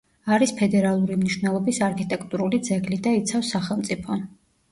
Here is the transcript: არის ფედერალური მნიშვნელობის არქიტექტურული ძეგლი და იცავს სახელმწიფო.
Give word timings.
არის 0.35 0.51
ფედერალური 0.59 1.17
მნიშვნელობის 1.23 1.81
არქიტექტურული 1.89 2.61
ძეგლი 2.69 2.99
და 3.09 3.13
იცავს 3.21 3.51
სახელმწიფო. 3.57 4.19